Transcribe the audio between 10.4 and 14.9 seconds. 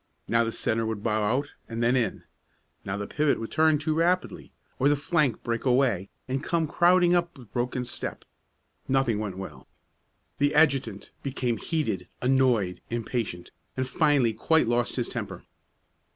adjutant became heated, annoyed, impatient, and finally quite